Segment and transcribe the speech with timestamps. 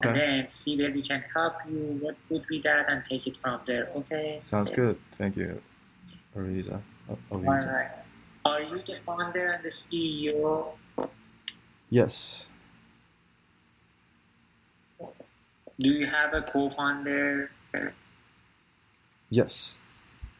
[0.00, 0.20] and Okay.
[0.20, 3.60] then see where we can help you, what would be that, and take it from
[3.66, 3.88] there.
[3.96, 4.38] Okay.
[4.44, 4.96] Sounds good.
[5.12, 5.60] Thank you,
[6.36, 6.80] Ariza.
[7.30, 7.90] All right.
[8.44, 10.72] Are you the founder and the CEO?
[11.90, 12.46] Yes.
[15.80, 17.50] Do you have a co-founder?
[19.30, 19.78] Yes.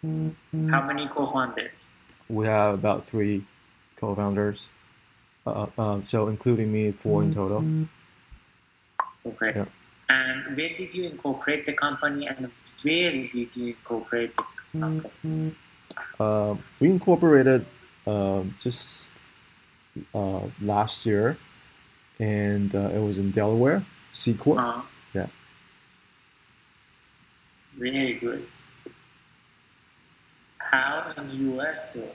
[0.03, 1.91] How many co-founders?
[2.29, 3.45] We have about three
[3.97, 4.69] co-founders.
[5.47, 7.65] Uh, uh, so including me, four in total.
[9.29, 9.53] Okay.
[9.57, 9.65] Yeah.
[10.09, 12.51] And when did you incorporate the company, and
[12.83, 15.55] where did you incorporate the company?
[16.19, 17.67] Uh, we incorporated
[18.07, 19.09] um, just
[20.15, 21.37] uh, last year,
[22.19, 24.59] and uh, it was in Delaware, C Corp.
[24.59, 25.27] Uh, Yeah.
[27.77, 28.47] Very good.
[30.59, 32.15] How in the US though?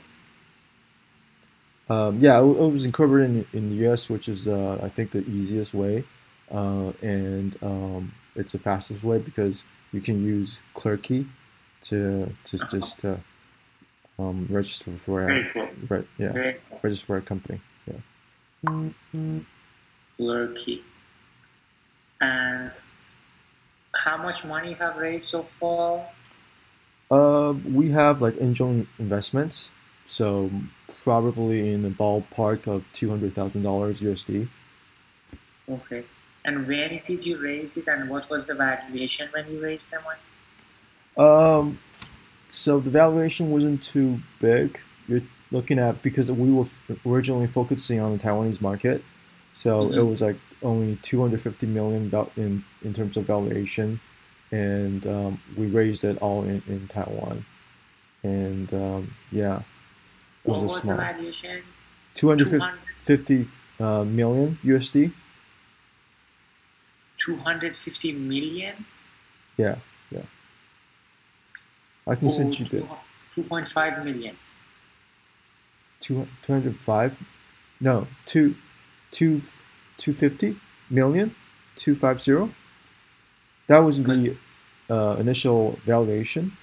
[1.89, 5.11] Um, yeah, it, it was incorporated in, in the US, which is uh, I think
[5.11, 6.03] the easiest way,
[6.51, 11.27] uh, and um, it's the fastest way because you can use Clerky
[11.83, 13.17] to to just uh,
[14.19, 15.67] um, register for a cool.
[15.89, 16.79] re- yeah cool.
[16.81, 17.61] register for a company.
[17.87, 18.89] Yeah.
[20.17, 20.81] Clerky.
[22.21, 22.71] And
[23.93, 26.05] how much money you have raised so far?
[27.11, 29.69] Uh, we have like angel investments,
[30.05, 30.49] so
[31.03, 34.47] probably in the ballpark of two hundred thousand dollars USD.
[35.69, 36.03] Okay.
[36.45, 39.99] And when did you raise it, and what was the valuation when you raised the
[40.01, 40.19] money?
[41.17, 41.79] Um,
[42.49, 44.79] so the valuation wasn't too big.
[45.07, 45.21] You're
[45.51, 46.65] looking at because we were
[47.05, 49.03] originally focusing on the Taiwanese market,
[49.53, 50.09] so it Mhm.
[50.09, 53.99] was like only 250 million in in terms of valuation,
[54.51, 57.45] and um, we raised it all in, in Taiwan,
[58.23, 59.63] and um, yeah, it
[60.43, 61.63] What was a was the small valuation?
[62.15, 63.47] 250
[63.79, 65.11] uh, million USD.
[67.23, 68.85] 250 million?
[69.57, 69.79] Yeah,
[70.11, 70.25] yeah.
[72.07, 72.87] I can Or send you the
[73.35, 74.37] 2.5 million?
[75.99, 77.17] two two hundred five,
[77.79, 78.55] no two
[79.11, 79.41] two
[79.97, 80.59] two fifty
[80.89, 81.35] million,
[81.75, 82.55] two five zero.
[83.67, 84.37] That was the
[84.89, 86.57] uh, initial valuation.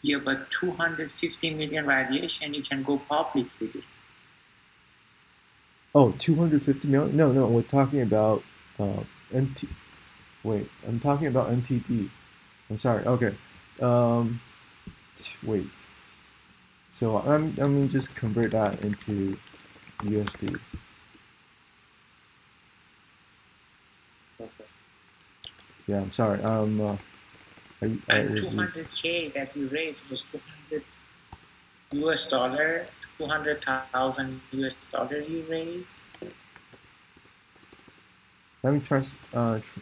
[0.00, 3.84] Yeah, but 250 million valuation, you can go public with it.
[5.94, 7.16] Oh, 250 million?
[7.16, 8.44] No, no, we're talking about
[8.78, 9.02] uh,
[9.34, 9.64] NT.
[10.44, 12.08] Wait, I'm talking about NTD.
[12.70, 13.04] I'm sorry.
[13.04, 13.34] Okay.
[13.80, 14.40] Um,
[15.42, 15.66] wait.
[16.94, 19.36] So I'm, let me just convert that into
[20.02, 20.58] USD.
[24.40, 24.50] Okay.
[25.86, 26.42] Yeah, I'm sorry.
[26.42, 26.96] Um, uh,
[27.82, 30.82] I, I And was using- 200k that you raised was 200
[31.92, 32.86] US dollar,
[33.18, 36.00] 200,000 US dollar you raised.
[38.62, 39.80] Let me try uh, tr-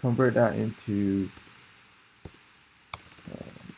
[0.00, 1.30] convert that into
[3.32, 3.74] um,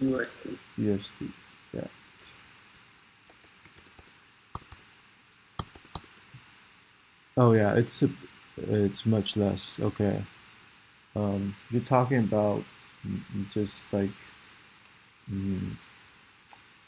[0.00, 0.56] USD.
[0.78, 1.32] USD.
[1.72, 1.86] Yeah.
[7.36, 8.10] Oh yeah, it's a,
[8.56, 9.78] it's much less.
[9.80, 10.22] Okay.
[11.14, 12.64] Um, you're talking about
[13.50, 14.10] just like,
[15.30, 15.76] mm,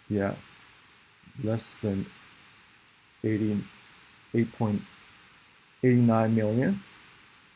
[0.09, 0.35] yeah,
[1.43, 2.07] less than
[3.23, 3.65] 80,
[4.35, 6.81] 8.89 million.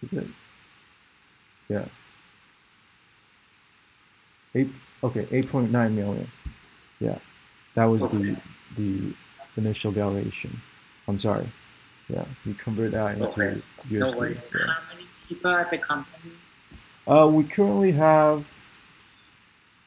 [0.03, 0.27] Is it?
[1.69, 1.85] Yeah.
[4.55, 4.69] Eight.
[5.03, 6.29] Okay, 8.9 million.
[7.01, 7.19] Yeah,
[7.75, 8.37] that was the
[8.77, 9.13] the
[9.57, 10.61] initial valuation.
[11.07, 11.49] I'm sorry.
[12.09, 13.61] Yeah, we convert that into Okay.
[13.91, 14.17] No USD.
[14.17, 14.43] worries.
[14.55, 14.67] yeah.
[14.67, 16.33] How many people at the company?
[17.07, 18.47] Uh, we currently have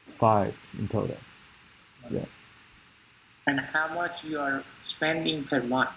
[0.06, 1.18] five in total.
[2.10, 2.26] Yeah.
[3.48, 5.90] And how much you are spending per month?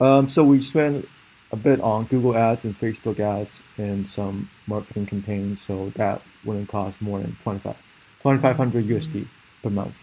[0.00, 1.06] Um, so we spend
[1.52, 6.68] a bit on Google Ads and Facebook Ads and some marketing campaigns, so that wouldn't
[6.68, 7.76] cost more than 25,
[8.22, 9.26] 2500 USD
[9.62, 9.94] per month.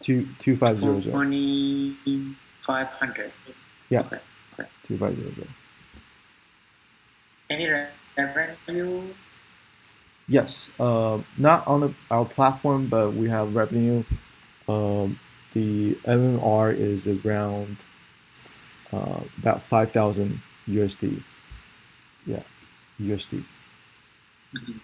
[0.00, 1.22] Two two five zero zero.
[1.22, 3.32] 2,500.
[3.88, 4.00] Yeah.
[4.00, 4.18] Okay.
[4.58, 4.68] okay.
[4.84, 5.46] Two five zero zero.
[7.48, 7.68] Any
[8.16, 9.14] revenue?
[10.28, 14.02] Yes, uh, not on the, our platform, but we have revenue.
[14.68, 15.20] Um,
[15.56, 17.78] the MMR is around
[18.92, 21.22] uh, about 5,000 USD.
[22.26, 22.42] Yeah,
[23.00, 23.42] USD.
[24.54, 24.80] Mhm.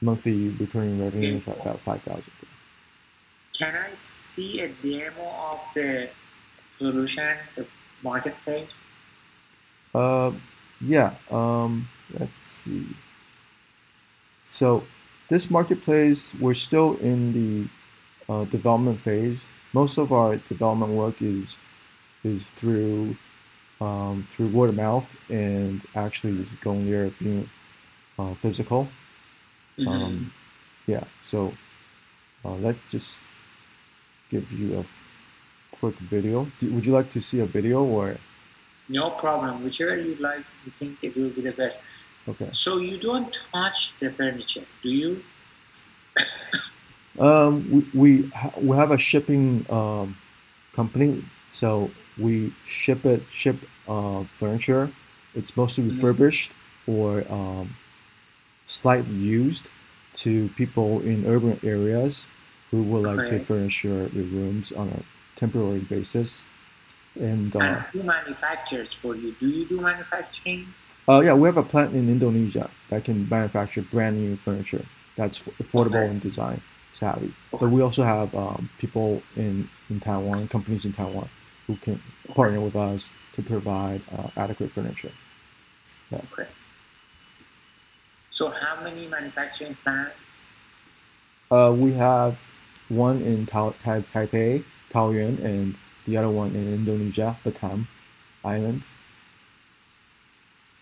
[0.00, 2.24] Monthly recurring revenue is about 5,000.
[3.56, 5.22] Can I see a demo
[5.52, 6.08] of the
[6.78, 7.66] solution, the
[8.02, 8.70] marketplace?
[9.94, 10.32] Uh,
[10.80, 11.88] yeah, um,
[12.18, 12.86] let's see.
[14.44, 14.82] So,
[15.28, 17.68] this marketplace, we're still in the
[18.30, 19.50] uh, development phase.
[19.72, 21.58] Most of our development work is
[22.24, 23.16] is through
[23.80, 27.48] um, through word of mouth and actually just going there being
[28.18, 28.88] uh, physical.
[29.78, 29.88] Mhm.
[29.88, 30.32] Um,
[30.86, 31.52] yeah, so
[32.44, 33.22] uh, let's just
[34.30, 34.84] give you a
[35.76, 36.46] quick video.
[36.58, 38.16] Do, would you like to see a video or
[38.90, 39.62] no problem.
[39.62, 41.80] Whichever you like, you think it will be the best.
[42.28, 42.48] okay?
[42.52, 45.24] So you don't touch the furniture, do you?
[47.18, 50.16] Um, we we, ha- we have a shipping um,
[50.72, 53.56] company, so we ship it ship
[53.88, 54.90] uh, furniture.
[55.34, 55.90] It's mostly Mhm.
[55.90, 56.52] refurbished
[56.86, 57.74] or um,
[58.66, 59.66] slightly used
[60.14, 62.24] to people in urban areas
[62.70, 65.02] who would like to furnish your, your rooms on a
[65.38, 66.42] temporary basis.
[67.18, 69.32] And And uh, who manufactures for you?
[69.32, 70.66] Do you do manufacturing?
[71.08, 74.84] uh, yeah, we have a plant in Indonesia that can manufacture brand new furniture
[75.16, 76.10] that's f- affordable Okay.
[76.10, 76.60] and design
[76.92, 77.32] savvy.
[77.50, 81.28] But we also have um, people in, in Taiwan, companies in Taiwan,
[81.66, 82.00] who can
[82.34, 85.12] partner with us to provide uh, adequate furniture.
[86.12, 86.48] Okay.
[88.30, 90.14] So how many manufacturing plants?
[91.50, 92.38] Uh, we have
[92.88, 95.76] one in Ta- Tai- Taipei, Taoyuan, and
[96.06, 97.86] the other one in Indonesia, Batam
[98.44, 98.82] Island.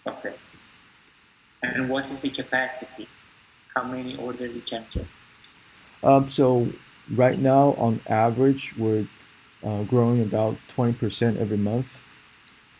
[0.06, 0.34] Okay.
[1.62, 3.08] And what is the capacity?
[3.74, 5.04] How many orders you can get?
[6.02, 6.68] Um, so
[7.14, 9.06] right now, on average, we're
[9.64, 11.96] uh, growing about 20% every month,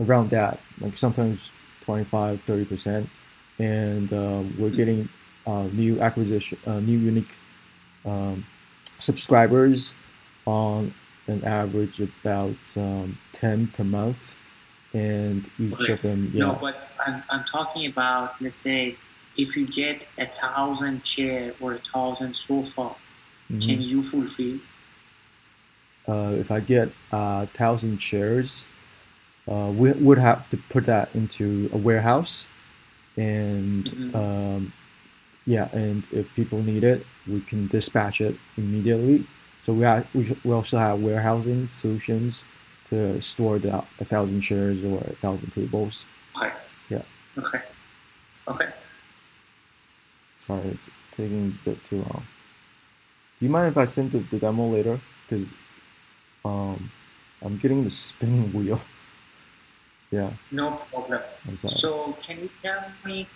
[0.01, 1.51] around that, like sometimes
[1.83, 3.09] 25, 30%.
[3.59, 5.09] And uh, we're getting
[5.47, 7.31] uh, new acquisition, uh, new unique
[8.05, 8.47] um,
[8.99, 9.93] subscribers
[10.47, 10.95] on
[11.27, 14.35] an average about um, 10 per month.
[14.95, 15.93] And each Okay.
[15.95, 16.47] of them, yeah.
[16.47, 18.97] No, but I'm, I'm talking about, let's say,
[19.37, 22.95] if you get a thousand chair or a thousand sofa,
[23.51, 23.61] mhm.
[23.65, 24.59] can you fulfill?
[26.09, 28.65] uh, if I get a thousand chairs,
[29.47, 32.49] uh, we would have to put that into a warehouse,
[33.17, 34.15] and Mhm.
[34.15, 34.73] um,
[35.47, 39.27] yeah, and if people need it, we can dispatch it immediately.
[39.63, 42.43] So we have we, sh- we also have warehousing solutions
[42.89, 46.07] to store the a thousand chairs or a thousand tables.
[46.37, 46.53] Okay.
[46.89, 47.03] Yeah.
[47.37, 47.61] Okay.
[48.47, 48.69] Okay.
[50.47, 52.25] Sorry, it's taking a bit too long.
[53.39, 54.99] Do you mind if I send the, the demo later?
[55.29, 55.49] Because
[56.45, 56.91] um,
[57.43, 58.81] I'm getting the spinning wheel.
[60.11, 61.23] yeah, No problem.
[61.47, 61.75] I'm sorry.
[61.77, 63.29] So can you tell me,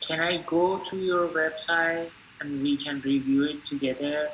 [0.00, 2.10] can I go to your website
[2.40, 4.30] and we can review it together?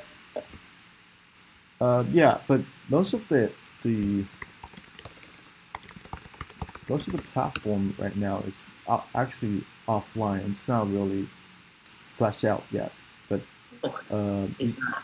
[1.81, 3.53] Uh, yeah, but most of the
[3.83, 4.25] the
[6.89, 8.61] most of the platform right now is
[9.15, 10.51] actually offline.
[10.51, 11.29] It's not really
[12.15, 12.91] fleshed out yet.
[13.85, 15.03] Uh, you, not.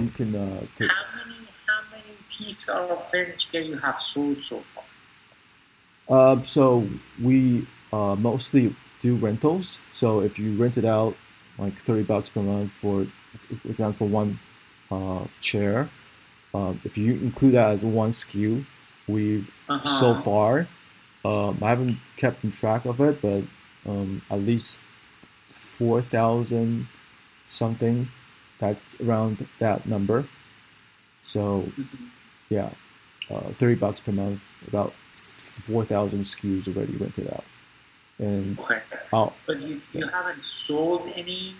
[0.00, 4.60] you can uh, take, How many how many pieces of furniture you have sold so
[4.60, 4.84] far?
[6.08, 6.86] Uh, so
[7.22, 9.80] we uh, mostly do rentals.
[9.92, 11.16] So if you rent it out,
[11.58, 13.06] like thirty bucks per month for,
[13.62, 14.38] for example, one
[14.90, 15.88] uh, chair.
[16.54, 18.64] Uh, if you include that as one SKU,
[19.08, 19.86] we've Uh-huh.
[19.88, 20.66] so far.
[21.24, 23.44] Um, I haven't kept track of it, but
[23.86, 24.78] um, at least
[25.52, 26.88] four thousand
[27.52, 28.08] something.
[28.58, 30.24] That's around that number.
[31.22, 32.10] So Mhm.
[32.48, 32.70] yeah,
[33.30, 37.44] uh, thirty bucks per month, about four thousand SKUs already rented out,
[38.18, 38.80] and Okay.
[39.12, 41.54] oh But you, you haven't sold any?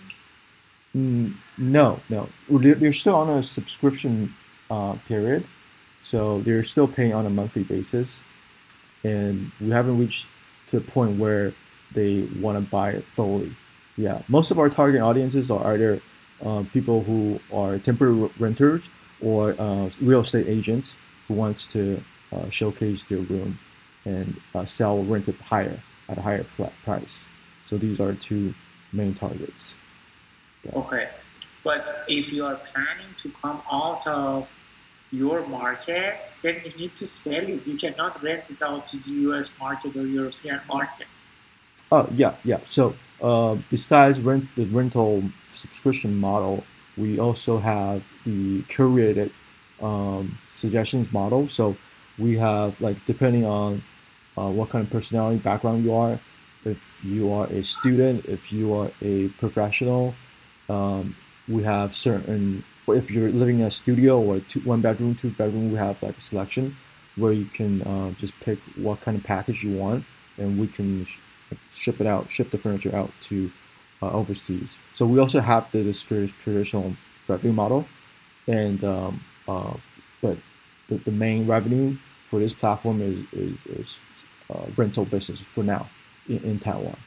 [0.95, 4.33] mm, no, no, they're still on a subscription
[4.69, 5.45] uh, period,
[6.01, 8.23] so they're still paying on a monthly basis,
[9.03, 10.27] and we haven't reached
[10.69, 11.53] to the point where
[11.93, 13.55] they want to buy it fully.
[13.95, 16.01] Yeah, most of our target audiences are either
[16.43, 18.89] uh, people who are temporary renters
[19.21, 20.97] or uh, real estate agents
[21.27, 23.59] who wants to uh, showcase their room
[24.05, 26.45] and uh, sell rented higher at a higher
[26.83, 27.27] price.
[27.63, 28.53] So these are two
[28.91, 29.73] main targets.
[30.73, 31.09] Okay.
[31.63, 34.53] But if you are planning to come out of
[35.11, 37.65] your market, then you need to sell it.
[37.65, 41.07] You cannot rent it out to the US market or European market.
[41.91, 42.59] Oh yeah, yeah.
[42.67, 46.63] So uh, besides rent the rental subscription model,
[46.97, 49.31] we also have the curated
[49.81, 51.47] um, suggestions model.
[51.47, 51.75] So
[52.19, 53.81] we have like depending on
[54.37, 56.19] uh, what kind of personality background you are,
[56.65, 60.13] if you are a student, if you are a professional,
[60.69, 61.15] um,
[61.47, 62.63] we have certain.
[62.87, 66.17] If you're living in a studio or two, one bedroom, two bedroom, we have like
[66.17, 66.75] a selection
[67.15, 70.03] where you can uh, just pick what kind of package you want,
[70.37, 71.05] and we can
[71.71, 73.51] ship it out, ship the furniture out to
[74.01, 74.77] uh, overseas.
[74.93, 76.95] So we also have the, this tra- traditional
[77.27, 77.87] revenue model,
[78.47, 79.73] and um, uh,
[80.21, 80.37] but
[80.89, 81.95] the, the main revenue
[82.29, 83.97] for this platform is is, is
[84.53, 85.87] uh, rental business for now
[86.27, 86.97] in, in Taiwan.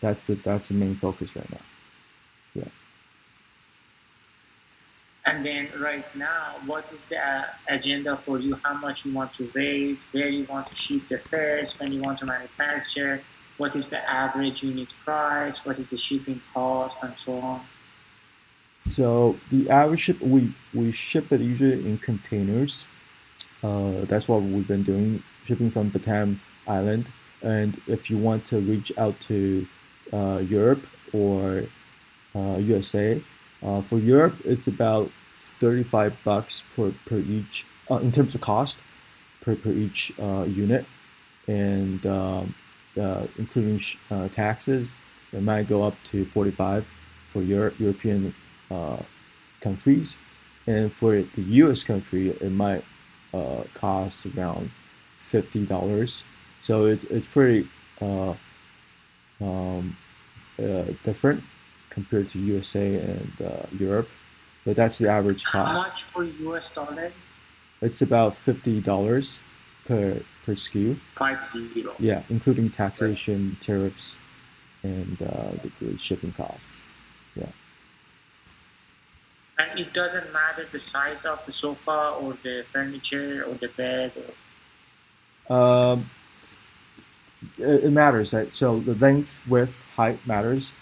[0.00, 1.60] That's the that's the main focus right now.
[2.54, 2.68] Yeah.
[5.26, 8.58] And then right now, what is the uh, agenda for you?
[8.62, 9.98] How much you want to raise?
[10.12, 11.80] Where you want to ship the first?
[11.80, 13.20] When you want to manufacture?
[13.58, 15.64] What is the average unit price?
[15.64, 17.60] What is the shipping cost, and so on?
[18.86, 22.86] So the average ship we we ship it usually in containers.
[23.62, 27.06] Uh, that's what we've been doing, shipping from Batam Island.
[27.42, 29.66] And if you want to reach out to
[30.12, 31.64] uh, Europe or
[32.34, 33.20] uh, USA,
[33.62, 35.10] uh, for Europe it's about
[35.58, 38.78] 35 bucks per, per each uh, in terms of cost
[39.40, 40.84] per, per each uh, unit,
[41.46, 42.54] and um,
[42.96, 43.80] including
[44.30, 44.94] taxes,
[45.32, 46.86] it might go up to 45
[47.32, 48.34] for Europe, European
[48.70, 48.98] uh,
[49.60, 50.16] countries,
[50.66, 51.84] and for the U.S.
[51.84, 52.84] country, it might
[53.34, 54.70] uh, cost around
[55.18, 56.24] fifty dollars.
[56.60, 57.68] So it's it's pretty
[58.00, 58.34] uh,
[59.40, 59.96] um,
[60.58, 61.42] uh, different
[61.90, 64.08] compared to USA and uh, Europe,
[64.64, 65.72] but that's the average cost.
[65.72, 66.70] How much for U.S.
[66.70, 67.12] dollar?
[67.80, 69.38] It's about fifty dollars
[69.86, 70.96] per per SKU.
[71.12, 71.92] Five zero.
[71.98, 73.60] Yeah, including taxation, right.
[73.60, 74.16] tariffs,
[74.84, 75.50] and uh,
[75.80, 76.70] the, shipping costs.
[77.34, 77.46] Yeah.
[79.58, 84.12] And it doesn't matter the size of the sofa or the furniture or the bed.
[85.48, 85.54] Or...
[85.54, 86.10] Um,
[87.58, 88.32] it, it, matters.
[88.32, 88.54] Right?
[88.54, 90.72] So the length, width, height matters.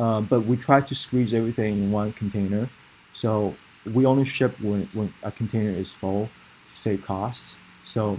[0.00, 2.68] Um, but we try to squeeze everything in one container.
[3.12, 3.54] So
[3.86, 6.28] we only ship when, when a container is full
[6.72, 7.60] to save costs.
[7.84, 8.18] So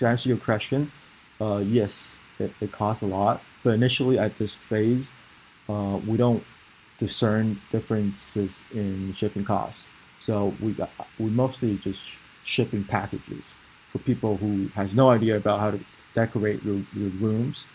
[0.00, 0.90] to answer your question,
[1.40, 3.40] uh, yes, it, it costs a lot.
[3.62, 5.14] But initially at this phase,
[5.68, 6.42] uh, we don't
[6.98, 9.88] discern differences in shipping costs.
[10.18, 10.74] So we
[11.18, 13.54] we mostly just shipping packages
[13.88, 15.80] for people who has no idea about how to
[16.14, 17.66] decorate your, your rooms,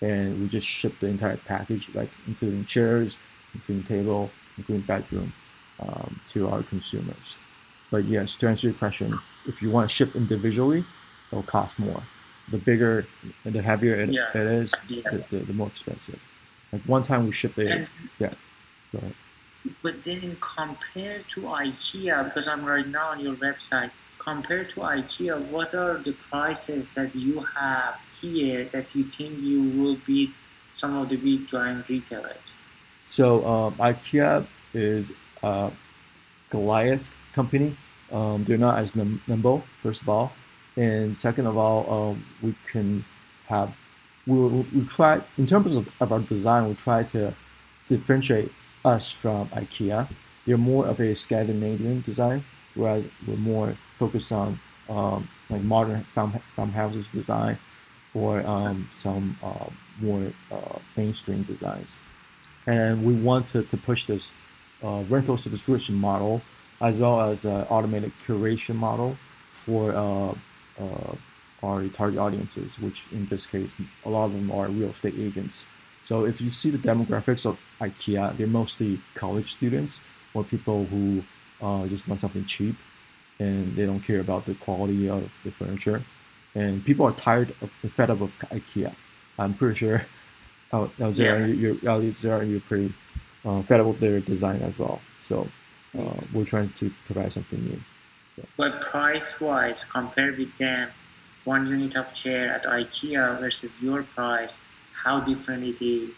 [0.00, 3.18] and we just ship the entire package, like including chairs,
[3.54, 5.32] including table, including bedroom,
[5.80, 7.36] um, to our consumers.
[7.90, 10.84] But yes, to answer your question, if you want to ship individually,
[11.34, 12.02] it'll cost more.
[12.50, 13.06] The bigger
[13.44, 14.28] and the heavier it, yeah.
[14.34, 15.02] it is, yeah.
[15.10, 16.20] the, the, the, more expensive.
[16.72, 17.88] Like one time we shipped it,
[18.18, 18.34] yeah.
[18.92, 19.14] Go ahead.
[19.82, 25.48] But then compared to IKEA, because I'm right now on your website, compared to IKEA,
[25.48, 30.30] what are the prices that you have here that you think you will beat
[30.74, 32.60] some of the big giant retailers?
[33.06, 35.12] So um, IKEA is
[35.42, 35.72] a
[36.50, 37.74] Goliath company.
[38.12, 40.32] Um, they're not as nimble, first of all,
[40.76, 43.04] and second of all, um, we can
[43.46, 43.74] have
[44.26, 46.68] we, we, try in terms of, of our design.
[46.68, 47.34] We try to
[47.88, 48.50] differentiate
[48.84, 50.08] us from IKEA.
[50.46, 56.32] They're more of a Scandinavian design, whereas we're more focused on um, like modern farm,
[56.54, 57.58] farmhouses design
[58.14, 59.66] or um, some uh,
[60.00, 61.98] more uh, mainstream designs.
[62.66, 64.32] And we want to, push this
[64.82, 66.40] uh, rental subscription model
[66.80, 69.16] as well as an automated curation model
[69.52, 69.92] for
[70.80, 71.14] uh, uh,
[71.62, 73.70] our target audiences, which in this case,
[74.04, 75.64] a lot of them are real estate agents
[76.04, 80.00] so if you see the demographics of IKEA, they're mostly college students
[80.34, 81.24] or people who
[81.62, 82.76] uh, just want something cheap
[83.38, 86.02] and they don't care about the quality of the furniture.
[86.54, 88.94] And people are tired of fed up of IKEA.
[89.38, 90.06] I'm pretty sure
[90.72, 91.46] out, out there, yeah.
[91.46, 92.92] you're, there, you're pretty
[93.44, 95.00] uh, fed up with their design as well.
[95.22, 95.48] So
[95.98, 97.80] uh, we're trying to provide something new.
[98.56, 100.90] But price-wise, compared with them,
[101.44, 104.58] one unit of chair at IKEA versus your price,
[105.04, 106.10] how different it is?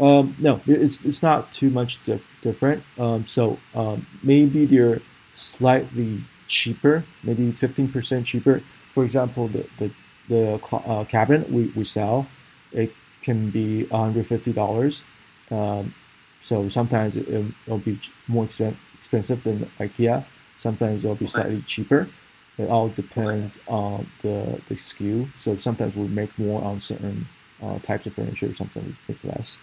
[0.00, 2.82] Um, no, it's it's not too much dif- different.
[2.98, 5.02] Um, so um, maybe they're
[5.34, 8.62] slightly cheaper, maybe fifteen percent cheaper.
[8.94, 9.90] For example, the the,
[10.28, 12.26] the uh, cabinet we, we sell,
[12.72, 15.04] it can be one hundred fifty dollars.
[15.50, 15.94] Um,
[16.40, 17.28] so sometimes it,
[17.66, 20.24] will be more expensive than IKEA.
[20.62, 22.08] Sometimes it'll be slightly cheaper.
[22.56, 25.28] It all depends on the the SKU.
[25.38, 27.26] So sometimes we make more on certain
[27.62, 29.58] uh, types of furniture sometimes something bit less.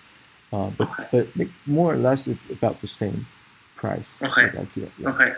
[0.52, 1.28] Uh, but okay.
[1.36, 3.28] but more or less it's about the same
[3.78, 4.22] price.
[4.22, 4.52] Okay.
[4.52, 5.10] Like yeah.
[5.12, 5.34] Okay.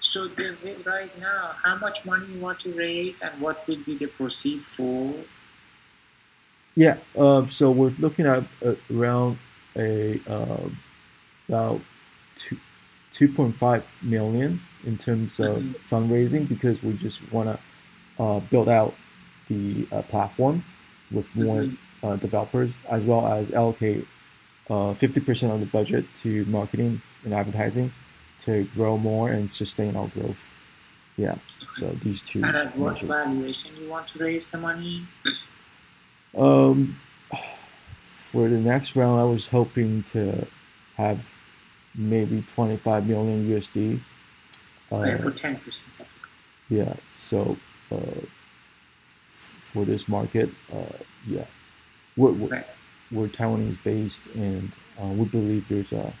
[0.00, 3.96] So the, right now, how much money you want to raise, and what will be
[3.96, 5.14] the proceed for?
[6.74, 6.96] Yeah.
[7.16, 9.38] Um, so we're looking at uh, around
[9.76, 10.68] a uh,
[11.48, 11.80] about
[12.36, 12.58] two.
[13.14, 15.94] 2.5 million in terms of mm-hmm.
[15.94, 18.94] fundraising because we just want to uh, build out
[19.48, 20.64] the uh, platform
[21.10, 24.06] with more mm-hmm uh, developers as well as allocate
[24.68, 27.92] uh, 50% of the budget to marketing and advertising
[28.44, 30.44] to grow more and sustain our growth.
[31.16, 31.36] Yeah.
[31.78, 32.42] So these two.
[32.42, 35.04] And at what major- valuation you want to raise the money?
[36.36, 36.98] Um,
[38.30, 40.46] for the next round, I was hoping to
[40.96, 41.24] have
[41.94, 44.00] maybe 25 million USD.
[44.90, 45.90] Uh, for ten percent.
[46.68, 46.94] yeah.
[47.16, 47.56] So
[47.90, 47.96] uh,
[49.72, 50.84] for this market, uh,
[51.26, 51.46] yeah,
[52.16, 52.66] we're, we're, Right.
[53.10, 54.70] we're Taiwanese based, and
[55.02, 56.12] uh, we believe there's a,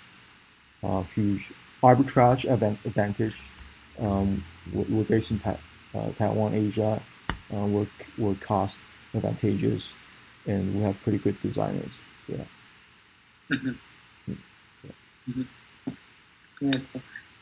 [0.82, 1.52] a huge
[1.82, 3.38] arbitrage advan- advantage.
[3.98, 5.58] Um, we're, we're based in tai-
[5.94, 7.02] uh, Taiwan, Asia.
[7.52, 7.86] Uh, we're
[8.16, 8.78] we're cost
[9.14, 9.94] advantageous,
[10.46, 12.00] and we have pretty good designers.
[12.26, 12.44] Yeah.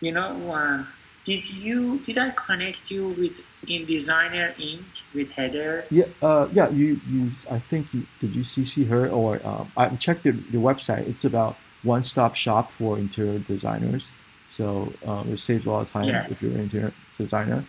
[0.00, 0.84] You know, uh,
[1.24, 5.02] did you did I connect you with InDesigner Inc.
[5.14, 5.84] with Heather?
[5.90, 6.70] Yeah, uh, yeah.
[6.70, 7.30] You, you.
[7.50, 8.34] I think you did.
[8.34, 11.06] You CC her, or um, I checked the, the website.
[11.06, 14.08] It's about one-stop shop for interior designers.
[14.48, 17.64] So um, it saves a lot of time if you're an interior designer.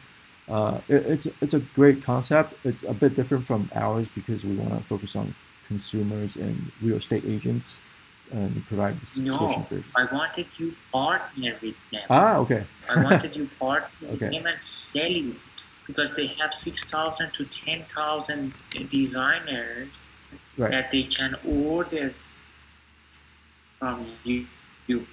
[0.48, 2.54] Uh, it, it's it's a great concept.
[2.64, 5.36] It's a bit different from ours because we want to focus on
[5.68, 7.80] consumers and real estate agents
[8.32, 9.84] and provide the subscription No.
[9.96, 12.02] I wanted you partner with them.
[12.10, 12.64] Ah, okay.
[12.90, 14.38] I wanted you partner with Okay.
[14.38, 15.36] them and sell you
[15.88, 18.54] because they have six thousand to ten thousand
[18.90, 19.90] designers
[20.58, 20.72] Right.
[20.72, 22.14] that they can order
[23.80, 24.46] from you.
[24.88, 25.08] you.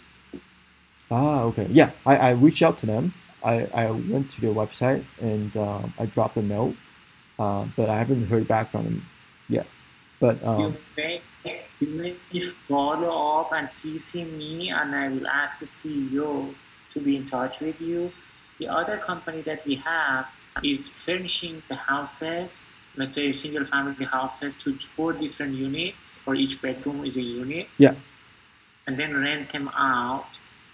[1.10, 1.66] Ah, okay.
[1.70, 3.14] Yeah, I, I reached out to them.
[3.42, 6.76] I, I went to their website and um, I dropped a note,
[7.38, 9.06] uh, but I haven't heard back from them
[9.48, 9.66] yet.
[10.20, 11.20] But You um, may
[11.80, 16.54] you may follow up and CC me, and I will ask the CEO
[16.92, 18.12] to be in touch with you.
[18.58, 20.26] The other company that we have
[20.64, 22.58] is furnishing the houses,
[22.96, 27.68] let's say single family houses, to four different units, or each bedroom is a unit.
[27.78, 27.94] Yeah.
[28.86, 30.26] And then rent them out.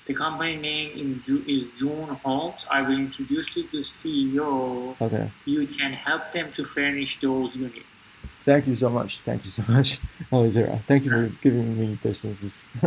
[0.06, 2.66] The company name in Ju- is June Homes.
[2.70, 4.96] I will introduce you to the CEO.
[5.00, 5.30] okay.
[5.44, 8.13] You can help them to furnish those units.
[8.44, 9.18] Thank you so much.
[9.20, 9.98] Thank you so much,
[10.30, 10.82] Alireza.
[10.84, 12.66] Thank you for giving me businesses.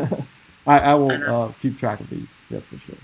[0.68, 2.36] I, I will uh, keep track of these.
[2.50, 2.96] Yeah, for sure.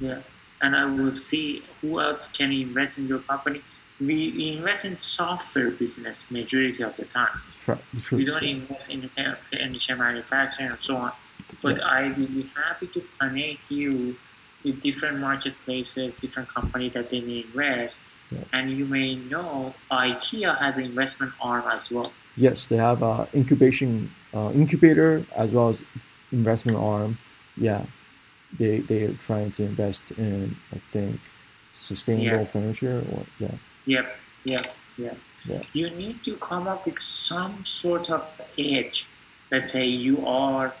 [0.00, 0.18] Yeah,
[0.60, 3.62] and I will see who else can invest in your company.
[4.00, 7.28] We invest in software business majority of the time.
[7.48, 8.48] It's true, We don't true.
[8.48, 9.08] invest in
[9.50, 11.12] furniture manufacturing and so on.
[11.62, 11.84] But Yeah.
[11.86, 14.16] I will be happy to connect you
[14.64, 17.98] with different marketplaces, different companies that they may invest.
[18.32, 18.44] Yeah.
[18.52, 22.12] And you may know IKEA has an investment arm as well.
[22.36, 25.82] Yes, they have a incubation uh, incubator as well as
[26.32, 27.18] investment arm.
[27.56, 27.84] Yeah,
[28.58, 31.20] they they are trying to invest in I think
[31.74, 32.44] sustainable Yeah.
[32.44, 33.54] furniture or yeah.
[33.86, 34.66] Yep, yep,
[34.96, 35.16] yep.
[35.44, 35.62] Yeah.
[35.72, 38.24] You need to come up with some sort of
[38.56, 39.08] edge.
[39.50, 40.72] Let's say you are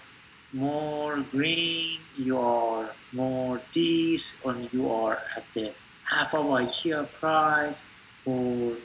[0.52, 5.72] more green, you are more this, or you are at the
[6.12, 7.84] half of IKEA price,
[8.24, 8.76] or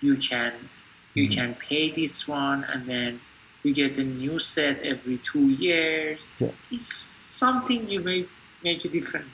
[0.00, 0.52] you can
[1.14, 1.34] you Mhm.
[1.36, 3.20] can pay this one and then
[3.62, 6.34] you get a new set every two years.
[6.40, 6.50] Yeah.
[6.72, 8.26] It's something you may
[8.64, 9.30] make a different.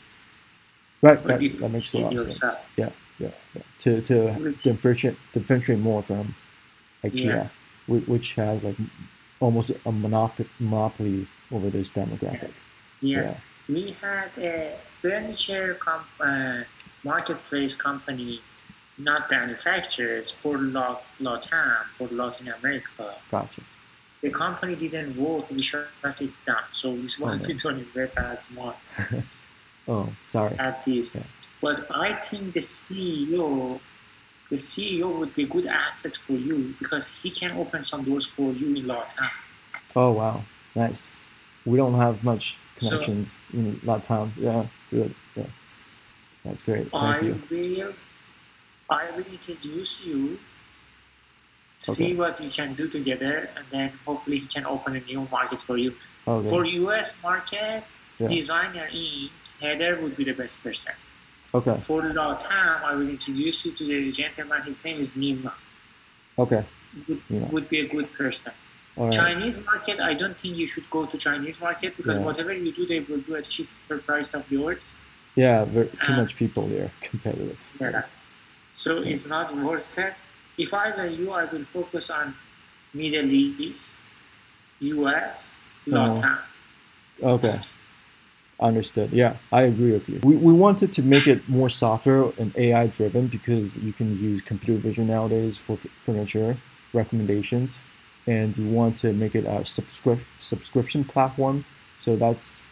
[1.00, 2.54] Right, Or that, that makes a lot of sense.
[2.76, 3.62] Yeah, yeah, yeah.
[3.82, 6.34] To to Which- differentiate differentiate more from
[7.02, 7.48] IKEA, Yeah.
[7.86, 8.76] whi- which has like
[9.40, 12.52] almost a monopoly monopoly over this demographic.
[13.00, 13.34] Yeah.
[13.68, 16.64] We had a furniture company uh,
[17.04, 18.40] marketplace company,
[18.98, 23.14] not manufacturers, for La- Latam, for Latin America.
[23.30, 23.62] Gotcha.
[24.22, 25.86] The company didn't work, we shut
[26.20, 26.58] it down.
[26.72, 27.54] So this one Okay.
[27.54, 28.76] don't invest as much
[29.88, 30.56] Oh, sorry.
[30.58, 31.14] at this.
[31.14, 31.22] Yeah.
[31.62, 33.80] But I think the CEO,
[34.50, 38.26] the CEO would be a good asset for you because he can open some doors
[38.26, 39.30] for you in Latam.
[39.96, 40.42] Oh wow,
[40.74, 41.16] nice.
[41.64, 44.30] We don't have much So- connections in Latam.
[44.36, 45.14] Yeah, good.
[46.44, 46.90] That's great.
[46.90, 47.42] Thank I you.
[47.50, 47.92] will
[48.88, 50.38] I will introduce you,
[51.76, 55.62] see what you can do together, and then hopefully he can open a new market
[55.62, 55.94] for you.
[56.26, 56.48] Okay.
[56.48, 57.84] For US market,
[58.18, 58.28] Yeah.
[58.28, 59.30] designer Inc.
[59.60, 60.94] Heather would be the best person.
[61.52, 61.76] Okay.
[61.80, 64.62] For Latam, I will introduce you to the gentleman.
[64.62, 65.52] His name is Nima.
[66.38, 66.64] Okay.
[67.06, 67.46] Would, Yeah.
[67.50, 68.52] would be a good person.
[68.96, 69.12] Right.
[69.12, 72.24] Chinese market, I don't think you should go to Chinese market because Yeah.
[72.24, 74.82] whatever you do, they will do a cheaper price of yours.
[75.36, 76.90] Yeah, very, too much people there.
[77.00, 77.62] Competitive.
[77.80, 78.02] Yeah.
[78.74, 80.14] So it's not worth it.
[80.58, 82.34] If I were you, I will focus on
[82.94, 83.96] Middle East,
[84.80, 85.56] US,
[85.90, 86.36] Uh-huh.
[87.22, 87.60] Okay.
[88.58, 89.10] Understood.
[89.10, 90.20] Yeah, I agree with you.
[90.22, 94.42] We, we wanted to make it more software and AI driven because you can use
[94.42, 96.58] computer vision nowadays for f- furniture
[96.92, 97.80] recommendations,
[98.26, 101.64] and we want to make it a subscrip- subscription platform.
[101.96, 102.62] So that's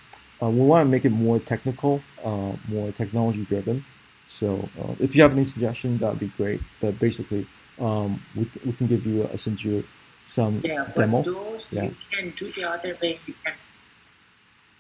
[0.42, 3.84] uh, we want to make it more technical, uh, more technology driven.
[4.26, 6.60] So uh, if you have any suggestions, that would be great.
[6.80, 7.46] But basically,
[7.80, 9.84] um, we, we can give you, uh, send you
[10.26, 11.22] some Yeah, demo.
[11.22, 11.84] but those Yeah.
[11.84, 13.18] you can do the other way.
[13.26, 13.54] You can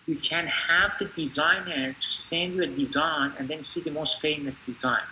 [0.06, 4.22] you can have the designer to send you a design and then see the most
[4.22, 5.02] famous design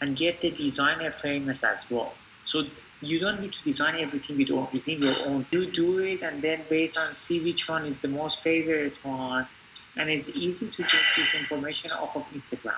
[0.00, 2.12] and get the designer famous as well.
[2.42, 2.66] So
[3.00, 5.46] you don't need to design everything with within your own.
[5.52, 9.46] You do it and then based on see which one is the most favorite one.
[9.96, 12.74] And it's easy to get this information off of Instagram.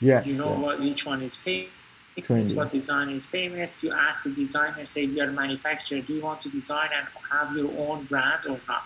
[0.00, 0.58] Yeah, You know yeah.
[0.58, 1.70] what which one is famous,
[2.18, 2.54] Trendy.
[2.54, 3.82] what design is famous.
[3.82, 7.54] You ask the designer, say you're a manufacturer, do you want to design and have
[7.56, 8.84] your own brand or not?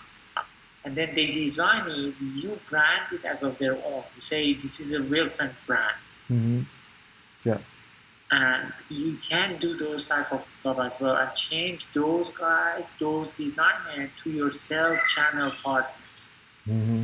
[0.83, 4.03] And then they design it, you brand it as of their own.
[4.15, 5.95] You say this is a Wilson brand.
[6.27, 6.61] hmm
[8.31, 13.31] And you can do those type of stuff as well and change those guys, those
[13.31, 15.91] designers to your sales channel partner.
[16.65, 17.03] hmm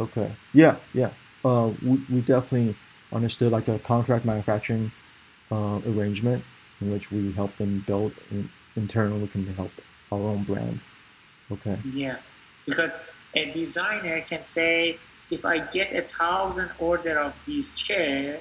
[0.00, 0.32] Okay.
[0.54, 1.10] Yeah, yeah.
[1.44, 2.74] Uh, we, we definitely
[3.12, 4.90] understood like a contract manufacturing
[5.52, 6.42] uh, arrangement
[6.80, 9.20] in which we help them build in, internally.
[9.20, 9.72] We can help
[10.10, 10.80] our own brand.
[11.52, 11.76] Okay.
[11.84, 12.16] Yeah,
[12.66, 13.00] because
[13.34, 14.98] a designer can say,
[15.30, 18.40] if I get a thousand order of this chair,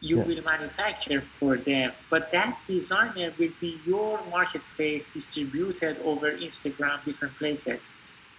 [0.00, 0.24] you Yeah.
[0.24, 1.92] will manufacture for them.
[2.08, 7.82] But that designer will be your marketplace distributed over Instagram, different places.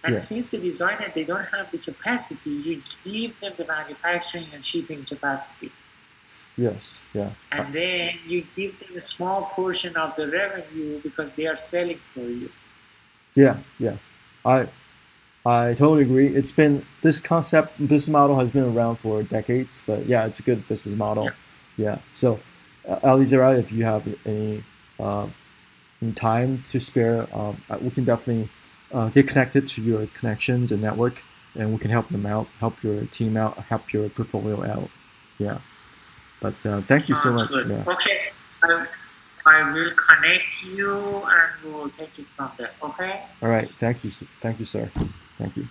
[0.02, 0.18] And Yeah.
[0.18, 5.04] since the designer they don't have the capacity, you give them the manufacturing and shipping
[5.04, 5.70] capacity.
[6.56, 7.00] Yes.
[7.12, 7.30] Yeah.
[7.52, 12.00] And then you give them a small portion of the revenue because they are selling
[12.14, 12.50] for you.
[13.34, 13.96] Yeah, yeah.
[14.44, 14.66] I
[15.46, 16.28] I totally agree.
[16.28, 20.42] It's been this concept, this model has been around for decades, but yeah, it's a
[20.42, 21.30] good business model.
[21.78, 21.98] Yeah.
[22.14, 22.40] So,
[22.86, 24.64] uh, Alireza, if you have any
[24.98, 25.28] uh,
[26.02, 28.50] any time to spare, um, uh, we can definitely
[28.92, 31.22] uh, get connected to your connections and network,
[31.54, 34.90] and we can help them out, help your team out, help your portfolio out.
[35.38, 35.58] Yeah.
[36.40, 37.50] But uh, thank you so much.
[37.50, 37.84] Yeah.
[37.86, 38.20] Okay,
[38.62, 38.86] I,
[39.46, 42.70] I will connect you and we'll take it from there.
[42.82, 43.22] Okay.
[43.42, 43.68] All right.
[43.78, 44.10] Thank you.
[44.10, 44.90] Thank you, sir.
[45.38, 45.68] Thank you.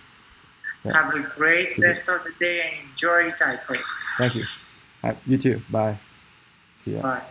[0.84, 0.92] Yeah.
[0.92, 1.82] Have a great Okay.
[1.82, 3.42] rest of the day and enjoy it.
[3.42, 3.78] I pray.
[4.18, 4.42] Thank you.
[5.02, 5.62] Right, you too.
[5.70, 5.98] Bye.
[6.84, 7.02] See ya.
[7.02, 7.22] Bye.